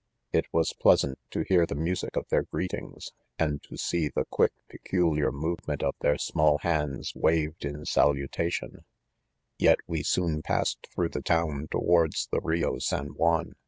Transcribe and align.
It 0.33 0.47
was 0.51 0.73
pleasant 0.73 1.19
to 1.29 1.43
hear 1.47 1.67
the 1.67 1.75
music 1.75 2.15
of 2.15 2.27
their 2.29 2.41
greet 2.41 2.73
ings, 2.73 3.11
and 3.37 3.61
to 3.61 3.77
see 3.77 4.09
the 4.09 4.25
quick, 4.31 4.51
peculiar 4.67 5.31
movement 5.31 5.83
of 5.83 5.93
their 5.99 6.17
small 6.17 6.57
hands, 6.63 7.13
waved 7.13 7.63
in 7.63 7.85
salutation; 7.85 8.85
yet 9.59 9.77
we 9.85 10.01
soon 10.01 10.41
passed 10.41 10.87
through 10.91 11.09
the 11.09 11.21
town 11.21 11.67
towards 11.69 12.27
the 12.31 12.41
Rio 12.41 12.79
San 12.79 13.09
Juan. 13.09 13.53